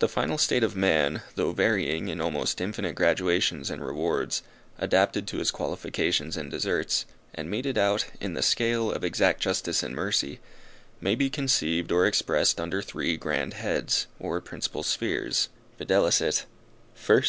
[0.00, 4.42] The final state of man, though varying in almost infinite gradations and rewards,
[4.76, 9.84] adapted to his qualifications and deserts, and meted out in the scale of exact justice
[9.84, 10.40] and mercy,
[11.00, 16.44] may be conceived or expressed under three grand heads, or principal spheres, viz.
[16.96, 17.26] First.